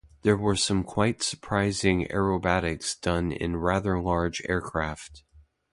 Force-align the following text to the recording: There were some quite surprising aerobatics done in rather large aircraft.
There 0.23 0.35
were 0.35 0.55
some 0.55 0.83
quite 0.83 1.21
surprising 1.21 2.07
aerobatics 2.09 2.99
done 2.99 3.31
in 3.31 3.57
rather 3.57 4.01
large 4.01 4.41
aircraft. 4.49 5.21